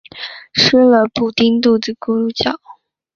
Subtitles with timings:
[0.55, 2.59] 吃了布丁肚子咕噜叫